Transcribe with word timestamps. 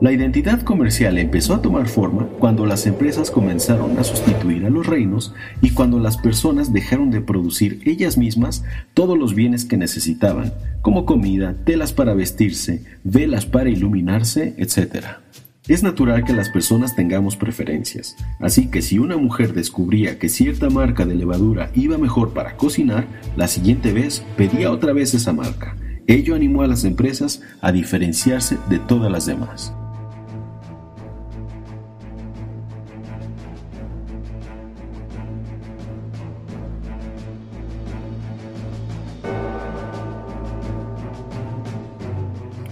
La 0.00 0.12
identidad 0.12 0.62
comercial 0.62 1.18
empezó 1.18 1.54
a 1.54 1.60
tomar 1.60 1.88
forma 1.88 2.28
cuando 2.38 2.66
las 2.66 2.86
empresas 2.86 3.32
comenzaron 3.32 3.98
a 3.98 4.04
sustituir 4.04 4.64
a 4.64 4.70
los 4.70 4.86
reinos 4.86 5.34
y 5.60 5.70
cuando 5.70 5.98
las 5.98 6.16
personas 6.16 6.72
dejaron 6.72 7.10
de 7.10 7.20
producir 7.20 7.80
ellas 7.84 8.16
mismas 8.16 8.62
todos 8.94 9.18
los 9.18 9.34
bienes 9.34 9.64
que 9.64 9.76
necesitaban, 9.76 10.54
como 10.82 11.04
comida, 11.04 11.56
telas 11.64 11.92
para 11.92 12.14
vestirse, 12.14 12.84
velas 13.02 13.44
para 13.44 13.70
iluminarse, 13.70 14.54
etc. 14.58 15.04
Es 15.66 15.82
natural 15.82 16.22
que 16.22 16.32
las 16.32 16.48
personas 16.48 16.94
tengamos 16.94 17.36
preferencias, 17.36 18.14
así 18.38 18.68
que 18.68 18.82
si 18.82 19.00
una 19.00 19.16
mujer 19.16 19.52
descubría 19.52 20.20
que 20.20 20.28
cierta 20.28 20.70
marca 20.70 21.06
de 21.06 21.16
levadura 21.16 21.72
iba 21.74 21.98
mejor 21.98 22.32
para 22.32 22.56
cocinar, 22.56 23.08
la 23.36 23.48
siguiente 23.48 23.92
vez 23.92 24.22
pedía 24.36 24.70
otra 24.70 24.92
vez 24.92 25.12
esa 25.14 25.32
marca. 25.32 25.76
Ello 26.06 26.36
animó 26.36 26.62
a 26.62 26.68
las 26.68 26.84
empresas 26.84 27.42
a 27.60 27.72
diferenciarse 27.72 28.58
de 28.70 28.78
todas 28.78 29.10
las 29.10 29.26
demás. 29.26 29.74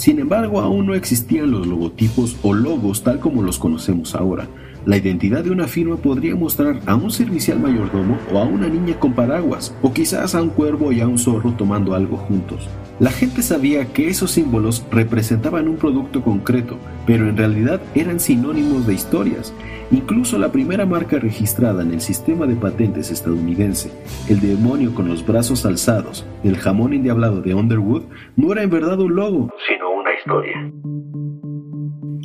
Sin 0.00 0.18
embargo, 0.18 0.62
aún 0.62 0.86
no 0.86 0.94
existían 0.94 1.50
los 1.50 1.66
logotipos 1.66 2.34
o 2.42 2.54
logos 2.54 3.04
tal 3.04 3.18
como 3.18 3.42
los 3.42 3.58
conocemos 3.58 4.14
ahora. 4.14 4.48
La 4.86 4.96
identidad 4.96 5.44
de 5.44 5.50
una 5.50 5.68
firma 5.68 5.96
podría 5.96 6.34
mostrar 6.34 6.80
a 6.86 6.94
un 6.94 7.10
servicial 7.10 7.60
mayordomo 7.60 8.16
o 8.32 8.38
a 8.38 8.44
una 8.44 8.66
niña 8.66 8.98
con 8.98 9.12
paraguas, 9.12 9.76
o 9.82 9.92
quizás 9.92 10.34
a 10.34 10.40
un 10.40 10.48
cuervo 10.48 10.90
y 10.90 11.02
a 11.02 11.06
un 11.06 11.18
zorro 11.18 11.52
tomando 11.52 11.92
algo 11.92 12.16
juntos. 12.16 12.66
La 12.98 13.10
gente 13.10 13.42
sabía 13.42 13.92
que 13.92 14.08
esos 14.08 14.30
símbolos 14.30 14.86
representaban 14.90 15.68
un 15.68 15.76
producto 15.76 16.22
concreto, 16.22 16.78
pero 17.06 17.28
en 17.28 17.36
realidad 17.36 17.82
eran 17.94 18.20
sinónimos 18.20 18.86
de 18.86 18.94
historias. 18.94 19.52
Incluso 19.90 20.38
la 20.38 20.52
primera 20.52 20.86
marca 20.86 21.18
registrada 21.18 21.82
en 21.82 21.92
el 21.92 22.00
sistema 22.00 22.46
de 22.46 22.56
patentes 22.56 23.10
estadounidense, 23.10 23.90
el 24.28 24.40
demonio 24.40 24.94
con 24.94 25.08
los 25.08 25.26
brazos 25.26 25.66
alzados, 25.66 26.24
el 26.42 26.56
jamón 26.56 26.94
endiablado 26.94 27.42
de 27.42 27.54
Underwood, 27.54 28.04
no 28.36 28.52
era 28.52 28.62
en 28.62 28.70
verdad 28.70 29.00
un 29.00 29.14
logo, 29.14 29.50
sino 29.68 29.89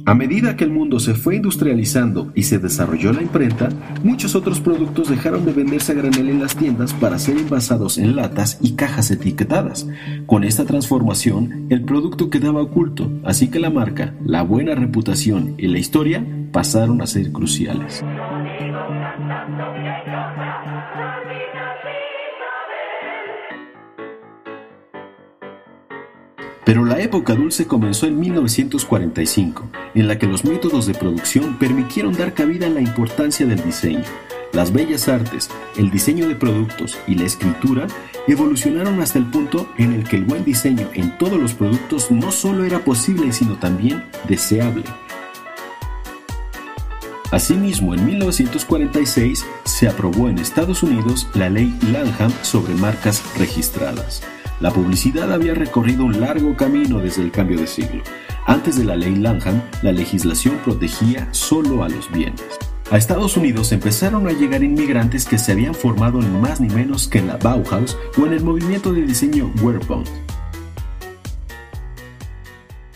A 0.08 0.14
medida 0.14 0.56
que 0.56 0.64
el 0.64 0.70
mundo 0.70 1.00
se 1.00 1.16
fue 1.16 1.38
industrializando 1.38 2.32
y 2.36 2.44
se 2.44 2.60
desarrolló 2.60 3.12
la 3.12 3.24
imprenta, 3.24 3.70
muchos 4.04 4.36
otros 4.36 4.60
productos 4.60 5.10
dejaron 5.10 5.46
de 5.46 5.54
venderse 5.54 5.94
a 5.94 5.96
granel 5.96 6.30
en 6.30 6.42
las 6.42 6.56
tiendas 6.56 6.94
para 6.94 7.18
ser 7.18 7.38
envasados 7.38 7.98
en 7.98 8.16
latas 8.16 8.60
y 8.62 8.74
cajas 8.74 9.10
etiquetadas. 9.10 9.88
Con 10.28 10.44
esta 10.44 10.66
transformación, 10.66 11.66
el 11.70 11.86
producto 11.86 12.30
quedaba 12.30 12.62
oculto, 12.62 13.10
así 13.24 13.50
que 13.50 13.60
la 13.60 13.72
marca, 13.72 14.14
la 14.24 14.44
buena 14.44 14.76
reputación 14.76 15.56
y 15.58 15.68
la 15.68 15.80
historia 15.80 16.24
pasaron 16.52 17.02
a 17.02 17.08
ser 17.08 17.32
cruciales. 17.32 18.04
Pero 26.66 26.84
la 26.84 27.00
época 27.00 27.36
dulce 27.36 27.68
comenzó 27.68 28.08
en 28.08 28.20
1945, 28.20 29.70
en 29.94 30.08
la 30.08 30.18
que 30.18 30.26
los 30.26 30.44
métodos 30.44 30.88
de 30.88 30.96
producción 30.96 31.60
permitieron 31.60 32.14
dar 32.14 32.34
cabida 32.34 32.66
a 32.66 32.72
la 32.72 32.82
importancia 32.82 33.46
del 33.46 33.64
diseño. 33.64 34.04
Las 34.52 34.74
bellas 34.74 35.08
artes, 35.08 35.50
el 35.78 35.92
diseño 35.92 36.28
de 36.28 36.36
productos 36.36 36.98
y 37.08 37.16
la 37.16 37.26
escritura 37.26 37.86
evolucionaron 38.28 39.00
hasta 39.02 39.20
el 39.20 39.26
punto 39.26 39.70
en 39.78 39.94
el 39.94 40.06
que 40.06 40.16
el 40.16 40.26
buen 40.26 40.44
diseño 40.44 40.90
en 40.94 41.16
todos 41.18 41.40
los 41.40 41.54
productos 41.54 42.10
no 42.10 42.32
solo 42.32 42.64
era 42.64 42.80
posible, 42.80 43.32
sino 43.32 43.58
también 43.58 44.04
deseable. 44.28 44.84
Asimismo, 47.32 47.94
en 47.94 48.06
1946 48.06 49.46
se 49.66 49.88
aprobó 49.88 50.30
en 50.30 50.40
Estados 50.40 50.84
Unidos 50.84 51.28
la 51.34 51.50
ley 51.50 51.78
Lanham 51.92 52.32
sobre 52.42 52.74
marcas 52.76 53.24
registradas. 53.38 54.24
La 54.62 54.72
publicidad 54.72 55.34
había 55.34 55.54
recorrido 55.54 56.06
un 56.06 56.22
largo 56.22 56.56
camino 56.56 57.00
desde 57.00 57.22
el 57.22 57.32
cambio 57.32 57.60
de 57.60 57.68
siglo. 57.68 58.02
Antes 58.46 58.78
de 58.78 58.86
la 58.86 58.96
ley 58.96 59.16
Lanham, 59.16 59.62
la 59.82 59.92
legislación 59.92 60.58
protegía 60.64 61.28
solo 61.34 61.84
a 61.84 61.90
los 61.90 62.10
bienes. 62.10 62.42
A 62.90 62.98
Estados 62.98 63.36
Unidos 63.36 63.72
empezaron 63.74 64.28
a 64.28 64.32
llegar 64.32 64.64
inmigrantes 64.64 65.26
que 65.26 65.38
se 65.38 65.52
habían 65.52 65.76
formado 65.76 66.22
ni 66.22 66.40
más 66.40 66.62
ni 66.62 66.70
menos 66.70 67.08
que 67.08 67.18
en 67.18 67.28
la 67.28 67.38
Bauhaus 67.38 67.98
o 68.18 68.26
en 68.26 68.34
el 68.34 68.44
movimiento 68.44 68.94
de 68.94 69.02
diseño 69.02 69.52
Wearbound. 69.62 70.08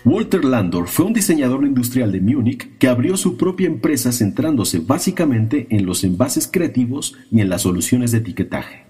Walter 0.05 0.45
Landor 0.45 0.87
fue 0.87 1.05
un 1.05 1.13
diseñador 1.13 1.65
industrial 1.65 2.11
de 2.11 2.21
Múnich 2.21 2.77
que 2.77 2.87
abrió 2.87 3.17
su 3.17 3.35
propia 3.35 3.67
empresa 3.67 4.13
centrándose 4.13 4.79
básicamente 4.79 5.67
en 5.71 5.85
los 5.85 6.05
envases 6.05 6.49
creativos 6.51 7.17
y 7.29 7.41
en 7.41 7.49
las 7.49 7.63
soluciones 7.63 8.11
de 8.11 8.19
etiquetaje. 8.19 8.88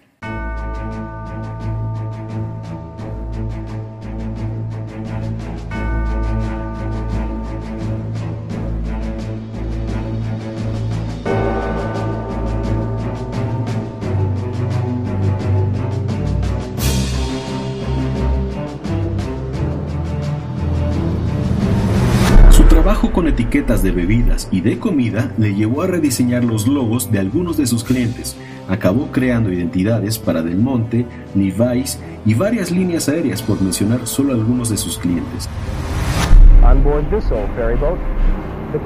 Trabajo 22.90 23.14
con 23.14 23.28
etiquetas 23.28 23.84
de 23.84 23.92
bebidas 23.92 24.50
y 24.52 24.62
de 24.62 24.80
comida 24.80 25.32
le 25.38 25.54
llevó 25.54 25.84
a 25.84 25.86
rediseñar 25.86 26.44
los 26.44 26.68
logos 26.68 27.12
de 27.12 27.20
algunos 27.20 27.56
de 27.56 27.68
sus 27.68 27.84
clientes. 27.84 28.36
Acabó 28.68 29.12
creando 29.12 29.54
identidades 29.54 30.18
para 30.18 30.42
Del 30.42 30.58
Monte, 30.58 31.06
Levi's 31.36 32.00
y 32.26 32.34
varias 32.34 32.72
líneas 32.72 33.08
aéreas 33.08 33.44
por 33.44 33.62
mencionar 33.62 34.08
solo 34.08 34.34
algunos 34.34 34.72
de 34.72 34.78
sus 34.78 34.98
clientes. 34.98 35.48
On 36.64 36.82
board 36.82 37.08
this 37.12 37.32
old 37.32 37.48
the 38.72 38.80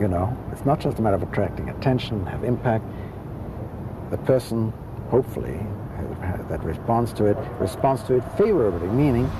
You 0.00 0.08
know, 0.08 0.36
it's 0.50 0.64
not 0.64 0.80
just 0.80 0.98
a 0.98 1.02
matter 1.02 1.16
of 1.16 1.22
attracting 1.22 1.68
attention, 1.68 2.26
have 2.26 2.44
impact. 2.44 2.84
The 4.10 4.18
person, 4.18 4.72
hopefully, 5.10 5.58
that 6.48 6.62
responds 6.64 7.12
to 7.14 7.26
it, 7.26 7.36
responds 7.58 8.02
to 8.04 8.16
it 8.16 8.24
favorably, 8.36 8.88
meaning 8.88 9.30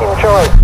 enjoy. 0.00 0.61